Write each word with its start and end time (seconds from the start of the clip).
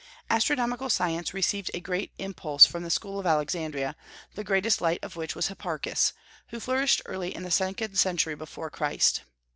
Astronomical 0.31 0.89
science 0.89 1.31
received 1.31 1.69
a 1.75 1.79
great 1.79 2.11
impulse 2.17 2.65
from 2.65 2.81
the 2.81 2.89
school 2.89 3.19
of 3.19 3.27
Alexandria, 3.27 3.95
the 4.33 4.43
greatest 4.43 4.81
light 4.81 4.97
of 5.03 5.15
which 5.15 5.35
was 5.35 5.49
Hipparchus, 5.49 6.13
who 6.47 6.59
flourished 6.59 7.03
early 7.05 7.35
in 7.35 7.43
the 7.43 7.51
second 7.51 7.99
century 7.99 8.33
before 8.33 8.71
Christ. 8.71 9.21